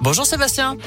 Bonjour 0.00 0.24
Sébastien. 0.24 0.78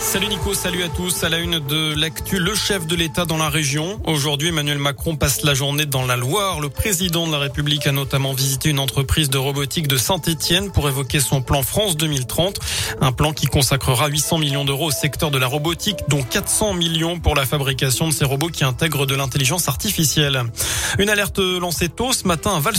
Salut 0.00 0.28
Nico, 0.28 0.54
salut 0.54 0.84
à 0.84 0.88
tous. 0.88 1.24
À 1.24 1.28
la 1.28 1.38
une 1.38 1.58
de 1.58 1.94
l'actu, 1.94 2.38
le 2.38 2.54
chef 2.54 2.86
de 2.86 2.94
l'État 2.94 3.24
dans 3.24 3.36
la 3.36 3.48
région. 3.48 4.00
Aujourd'hui, 4.06 4.48
Emmanuel 4.48 4.78
Macron 4.78 5.16
passe 5.16 5.42
la 5.42 5.54
journée 5.54 5.86
dans 5.86 6.06
la 6.06 6.16
Loire. 6.16 6.60
Le 6.60 6.68
président 6.68 7.26
de 7.26 7.32
la 7.32 7.38
République 7.38 7.86
a 7.86 7.92
notamment 7.92 8.32
visité 8.32 8.70
une 8.70 8.78
entreprise 8.78 9.28
de 9.28 9.38
robotique 9.38 9.88
de 9.88 9.96
Saint-Etienne 9.96 10.70
pour 10.70 10.88
évoquer 10.88 11.20
son 11.20 11.42
plan 11.42 11.62
France 11.62 11.96
2030. 11.96 12.58
Un 13.00 13.12
plan 13.12 13.32
qui 13.32 13.46
consacrera 13.46 14.08
800 14.08 14.38
millions 14.38 14.64
d'euros 14.64 14.86
au 14.86 14.90
secteur 14.90 15.30
de 15.30 15.38
la 15.38 15.46
robotique, 15.46 15.98
dont 16.08 16.22
400 16.22 16.74
millions 16.74 17.18
pour 17.18 17.34
la 17.34 17.44
fabrication 17.44 18.08
de 18.08 18.12
ces 18.12 18.24
robots 18.24 18.48
qui 18.48 18.64
intègrent 18.64 19.04
de 19.04 19.14
l'intelligence 19.14 19.68
artificielle. 19.68 20.42
Une 20.98 21.10
alerte 21.10 21.38
lancée 21.38 21.88
tôt 21.88 22.12
ce 22.12 22.26
matin 22.26 22.56
à 22.56 22.60
val 22.60 22.74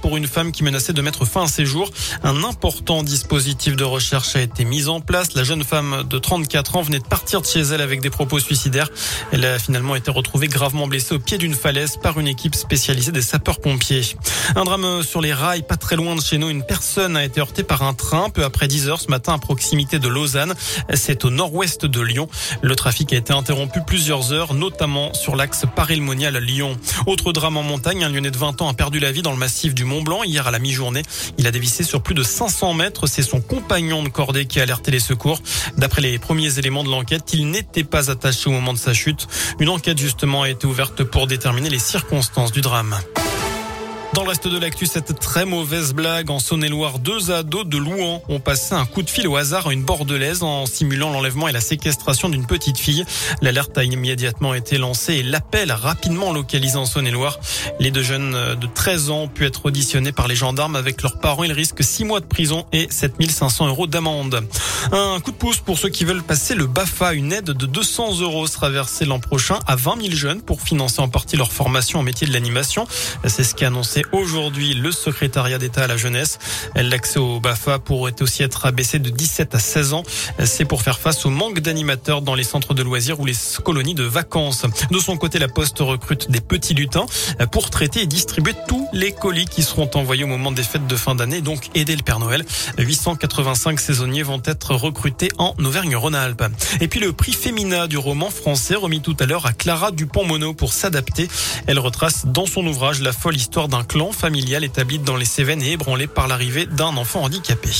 pour 0.00 0.16
une 0.16 0.26
femme 0.26 0.50
qui 0.50 0.64
menaçait 0.64 0.92
de 0.92 1.02
mettre 1.02 1.24
fin 1.24 1.44
à 1.44 1.46
ses 1.46 1.66
jours. 1.66 1.90
Un 2.22 2.42
important 2.42 3.02
dispositif 3.02 3.76
de 3.76 3.84
recherche 3.84 4.34
a 4.34 4.40
été 4.40 4.64
mis 4.64 4.88
en 4.88 5.00
place. 5.00 5.34
La 5.34 5.44
jeune 5.44 5.62
femme 5.62 6.04
de 6.08 6.18
34 6.18 6.53
venait 6.82 6.98
de 6.98 7.04
partir 7.04 7.40
de 7.40 7.46
chez 7.46 7.60
elle 7.60 7.80
avec 7.80 8.00
des 8.00 8.10
propos 8.10 8.38
suicidaires. 8.38 8.88
Elle 9.32 9.44
a 9.44 9.58
finalement 9.58 9.96
été 9.96 10.10
retrouvée 10.10 10.48
gravement 10.48 10.86
blessée 10.86 11.14
au 11.14 11.18
pied 11.18 11.38
d'une 11.38 11.54
falaise 11.54 11.96
par 11.96 12.20
une 12.20 12.28
équipe 12.28 12.54
spécialisée 12.54 13.12
des 13.12 13.22
sapeurs-pompiers. 13.22 14.16
Un 14.56 14.64
drame 14.64 15.02
sur 15.02 15.20
les 15.20 15.32
rails, 15.32 15.62
pas 15.62 15.76
très 15.76 15.96
loin 15.96 16.14
de 16.14 16.20
chez 16.20 16.38
nous. 16.38 16.50
Une 16.50 16.62
personne 16.62 17.16
a 17.16 17.24
été 17.24 17.40
heurtée 17.40 17.64
par 17.64 17.82
un 17.82 17.94
train 17.94 18.30
peu 18.30 18.44
après 18.44 18.68
10 18.68 18.88
heures 18.88 19.00
ce 19.00 19.08
matin 19.08 19.34
à 19.34 19.38
proximité 19.38 19.98
de 19.98 20.08
Lausanne. 20.08 20.54
C'est 20.94 21.24
au 21.24 21.30
nord-ouest 21.30 21.86
de 21.86 22.00
Lyon. 22.00 22.28
Le 22.62 22.76
trafic 22.76 23.12
a 23.12 23.16
été 23.16 23.32
interrompu 23.32 23.80
plusieurs 23.86 24.32
heures, 24.32 24.54
notamment 24.54 25.12
sur 25.14 25.36
l'axe 25.36 25.64
Paris-le-Monial 25.74 26.36
à 26.36 26.40
Lyon. 26.40 26.76
Autre 27.06 27.32
drame 27.32 27.56
en 27.56 27.62
montagne, 27.62 28.04
un 28.04 28.08
Lyonnais 28.08 28.30
de 28.30 28.38
20 28.38 28.62
ans 28.62 28.68
a 28.68 28.74
perdu 28.74 29.00
la 29.00 29.12
vie 29.12 29.22
dans 29.22 29.32
le 29.32 29.38
massif 29.38 29.74
du 29.74 29.84
Mont 29.84 30.02
Blanc 30.02 30.22
hier 30.22 30.46
à 30.46 30.50
la 30.50 30.58
mi-journée. 30.58 31.02
Il 31.38 31.46
a 31.46 31.50
dévissé 31.50 31.82
sur 31.82 32.02
plus 32.02 32.14
de 32.14 32.22
500 32.22 32.74
mètres. 32.74 33.06
C'est 33.06 33.22
son 33.22 33.40
compagnon 33.40 34.02
de 34.02 34.08
cordée 34.08 34.46
qui 34.46 34.60
a 34.60 34.62
alerté 34.62 34.90
les 34.90 35.00
secours. 35.00 35.40
D'après 35.76 36.02
les 36.02 36.18
premiers 36.18 36.43
éléments 36.58 36.84
de 36.84 36.90
l'enquête, 36.90 37.32
il 37.32 37.50
n'était 37.50 37.84
pas 37.84 38.10
attaché 38.10 38.48
au 38.48 38.52
moment 38.52 38.72
de 38.72 38.78
sa 38.78 38.92
chute. 38.92 39.26
Une 39.58 39.68
enquête 39.68 39.98
justement 39.98 40.42
a 40.42 40.50
été 40.50 40.66
ouverte 40.66 41.04
pour 41.04 41.26
déterminer 41.26 41.70
les 41.70 41.78
circonstances 41.78 42.52
du 42.52 42.60
drame. 42.60 42.96
Dans 44.14 44.22
le 44.22 44.28
reste 44.28 44.46
de 44.46 44.58
l'actu, 44.60 44.86
cette 44.86 45.18
très 45.18 45.44
mauvaise 45.44 45.92
blague 45.92 46.30
en 46.30 46.38
Saône-et-Loire, 46.38 47.00
deux 47.00 47.32
ados 47.32 47.66
de 47.66 47.76
Louan 47.76 48.22
ont 48.28 48.38
passé 48.38 48.76
un 48.76 48.84
coup 48.84 49.02
de 49.02 49.10
fil 49.10 49.26
au 49.26 49.34
hasard 49.34 49.66
à 49.66 49.72
une 49.72 49.82
bordelaise 49.82 50.44
en 50.44 50.66
simulant 50.66 51.10
l'enlèvement 51.10 51.48
et 51.48 51.52
la 51.52 51.60
séquestration 51.60 52.28
d'une 52.28 52.46
petite 52.46 52.78
fille. 52.78 53.04
L'alerte 53.42 53.76
a 53.76 53.82
immédiatement 53.82 54.54
été 54.54 54.78
lancée 54.78 55.14
et 55.14 55.22
l'appel 55.24 55.72
rapidement 55.72 56.32
localisé 56.32 56.76
en 56.76 56.86
Saône-et-Loire. 56.86 57.40
Les 57.80 57.90
deux 57.90 58.04
jeunes 58.04 58.54
de 58.54 58.66
13 58.72 59.10
ans 59.10 59.22
ont 59.22 59.28
pu 59.28 59.46
être 59.46 59.66
auditionnés 59.66 60.12
par 60.12 60.28
les 60.28 60.36
gendarmes 60.36 60.76
avec 60.76 61.02
leurs 61.02 61.18
parents. 61.18 61.42
Ils 61.42 61.52
risquent 61.52 61.82
6 61.82 62.04
mois 62.04 62.20
de 62.20 62.26
prison 62.26 62.66
et 62.72 62.86
7500 62.88 63.66
euros 63.66 63.88
d'amende. 63.88 64.44
Un 64.92 65.18
coup 65.18 65.32
de 65.32 65.36
pouce 65.36 65.58
pour 65.58 65.76
ceux 65.76 65.88
qui 65.88 66.04
veulent 66.04 66.22
passer 66.22 66.54
le 66.54 66.68
BAFA. 66.68 67.14
Une 67.14 67.32
aide 67.32 67.46
de 67.46 67.66
200 67.66 68.20
euros 68.20 68.46
sera 68.46 68.70
versée 68.70 69.06
l'an 69.06 69.18
prochain 69.18 69.58
à 69.66 69.74
20 69.74 70.02
000 70.02 70.14
jeunes 70.14 70.40
pour 70.40 70.60
financer 70.62 71.00
en 71.00 71.08
partie 71.08 71.36
leur 71.36 71.50
formation 71.50 71.98
au 71.98 72.02
métier 72.04 72.28
de 72.28 72.32
l'animation. 72.32 72.86
C'est 73.26 73.42
ce 73.42 73.56
qu'a 73.56 73.66
annoncé 73.66 74.03
aujourd'hui 74.12 74.74
le 74.74 74.92
secrétariat 74.92 75.58
d'État 75.58 75.84
à 75.84 75.86
la 75.86 75.96
jeunesse. 75.96 76.38
L'accès 76.74 77.18
au 77.18 77.40
BAFA 77.40 77.78
pourrait 77.78 78.20
aussi 78.20 78.42
être 78.42 78.66
abaissé 78.66 78.98
de 78.98 79.10
17 79.10 79.54
à 79.54 79.58
16 79.58 79.92
ans. 79.92 80.02
C'est 80.44 80.64
pour 80.64 80.82
faire 80.82 80.98
face 80.98 81.26
au 81.26 81.30
manque 81.30 81.60
d'animateurs 81.60 82.22
dans 82.22 82.34
les 82.34 82.44
centres 82.44 82.74
de 82.74 82.82
loisirs 82.82 83.20
ou 83.20 83.26
les 83.26 83.34
colonies 83.62 83.94
de 83.94 84.04
vacances. 84.04 84.64
De 84.90 84.98
son 84.98 85.16
côté, 85.16 85.38
la 85.38 85.48
Poste 85.48 85.78
recrute 85.80 86.30
des 86.30 86.40
petits 86.40 86.74
lutins 86.74 87.06
pour 87.52 87.70
traiter 87.70 88.02
et 88.02 88.06
distribuer 88.06 88.54
tous 88.68 88.86
les 88.92 89.12
colis 89.12 89.46
qui 89.46 89.62
seront 89.62 89.90
envoyés 89.94 90.24
au 90.24 90.28
moment 90.28 90.52
des 90.52 90.62
fêtes 90.62 90.86
de 90.86 90.96
fin 90.96 91.14
d'année, 91.14 91.40
donc 91.40 91.70
aider 91.74 91.96
le 91.96 92.02
Père 92.02 92.18
Noël. 92.18 92.44
885 92.78 93.80
saisonniers 93.80 94.22
vont 94.22 94.42
être 94.44 94.74
recrutés 94.74 95.30
en 95.38 95.54
Auvergne-Rhône-Alpes. 95.58 96.44
Et 96.80 96.88
puis 96.88 97.00
le 97.00 97.12
prix 97.12 97.32
Fémina 97.32 97.86
du 97.86 97.98
roman 97.98 98.30
français 98.30 98.74
remis 98.74 99.00
tout 99.00 99.16
à 99.20 99.26
l'heure 99.26 99.46
à 99.46 99.52
Clara 99.52 99.90
Dupont-Mono 99.90 100.54
pour 100.54 100.72
s'adapter. 100.72 101.28
Elle 101.66 101.78
retrace 101.78 102.26
dans 102.26 102.46
son 102.46 102.66
ouvrage 102.66 103.00
la 103.00 103.12
folle 103.12 103.36
histoire 103.36 103.68
d'un 103.68 103.84
clan 103.94 104.10
familial 104.10 104.64
établi 104.64 104.98
dans 104.98 105.14
les 105.14 105.24
Cévennes 105.24 105.62
et 105.62 105.70
ébranlé 105.70 106.08
par 106.08 106.26
l'arrivée 106.26 106.66
d'un 106.66 106.96
enfant 106.96 107.22
handicapé. 107.22 107.70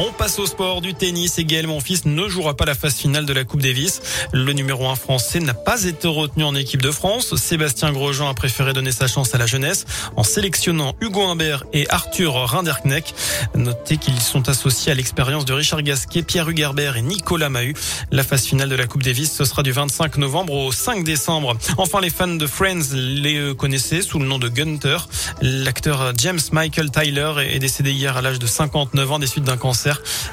On 0.00 0.12
passe 0.12 0.38
au 0.38 0.46
sport 0.46 0.80
du 0.80 0.94
tennis 0.94 1.40
et 1.40 1.44
Gaël 1.44 1.66
Monfils 1.66 2.02
ne 2.04 2.28
jouera 2.28 2.54
pas 2.54 2.64
la 2.64 2.76
phase 2.76 2.94
finale 2.94 3.26
de 3.26 3.32
la 3.32 3.42
Coupe 3.42 3.62
Davis. 3.62 4.00
Le 4.32 4.52
numéro 4.52 4.86
1 4.86 4.94
français 4.94 5.40
n'a 5.40 5.54
pas 5.54 5.82
été 5.82 6.06
retenu 6.06 6.44
en 6.44 6.54
équipe 6.54 6.80
de 6.80 6.92
France. 6.92 7.34
Sébastien 7.34 7.90
Grosjean 7.90 8.28
a 8.28 8.34
préféré 8.34 8.72
donner 8.72 8.92
sa 8.92 9.08
chance 9.08 9.34
à 9.34 9.38
la 9.38 9.46
jeunesse 9.46 9.86
en 10.14 10.22
sélectionnant 10.22 10.94
Hugo 11.00 11.22
Humbert 11.22 11.64
et 11.72 11.90
Arthur 11.90 12.32
Rinderknecht. 12.32 13.12
Notez 13.56 13.96
qu'ils 13.96 14.20
sont 14.20 14.48
associés 14.48 14.92
à 14.92 14.94
l'expérience 14.94 15.44
de 15.44 15.52
Richard 15.52 15.82
Gasquet, 15.82 16.22
Pierre 16.22 16.48
Hugerbert 16.48 16.96
et 16.96 17.02
Nicolas 17.02 17.48
Mahut. 17.48 17.74
La 18.12 18.22
phase 18.22 18.44
finale 18.44 18.68
de 18.68 18.76
la 18.76 18.86
Coupe 18.86 19.02
Davis, 19.02 19.32
ce 19.32 19.44
sera 19.44 19.64
du 19.64 19.72
25 19.72 20.16
novembre 20.18 20.52
au 20.52 20.70
5 20.70 21.02
décembre. 21.02 21.56
Enfin, 21.76 22.00
les 22.00 22.10
fans 22.10 22.28
de 22.28 22.46
Friends 22.46 22.94
les 22.94 23.52
connaissaient 23.56 24.02
sous 24.02 24.20
le 24.20 24.26
nom 24.26 24.38
de 24.38 24.48
Gunter. 24.48 24.98
L'acteur 25.42 26.12
James 26.16 26.38
Michael 26.52 26.92
Tyler 26.92 27.32
est 27.50 27.58
décédé 27.58 27.90
hier 27.90 28.16
à 28.16 28.22
l'âge 28.22 28.38
de 28.38 28.46
59 28.46 29.10
ans 29.10 29.18
des 29.18 29.26
suites 29.26 29.42
d'un 29.42 29.56
cancer. 29.56 29.87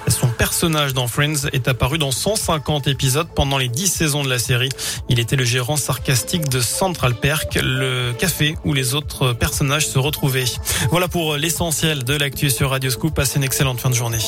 Son 0.08 0.28
personnage 0.28 0.94
dans 0.94 1.08
Friends 1.08 1.48
est 1.54 1.68
apparu 1.68 1.98
dans 1.98 2.12
150 2.12 2.88
épisodes 2.88 3.28
pendant 3.36 3.58
les 3.58 3.68
10 3.68 3.88
saisons 3.88 4.24
de 4.24 4.30
la 4.30 4.40
série. 4.40 4.70
Il 5.10 5.20
était 5.20 5.36
le 5.36 5.46
gérant 5.46 5.78
sarcastique 5.78 6.50
de 6.50 6.60
Central 6.60 7.16
Perk, 7.16 7.60
le 7.62 8.14
café 8.14 8.56
où 8.64 8.74
les 8.74 8.94
autres 8.94 9.34
personnages 9.34 9.88
se 9.88 10.00
retrouvaient. 10.00 10.46
Voilà 10.90 11.08
pour 11.08 11.38
l'essentiel 11.38 12.04
de 12.04 12.16
l'actu 12.16 12.50
sur 12.50 12.72
Radio 12.72 12.90
Scoop. 12.90 13.14
Passez 13.14 13.38
une 13.38 13.44
excellente 13.44 13.80
fin 13.80 13.90
de 13.90 13.96
journée. 13.96 14.20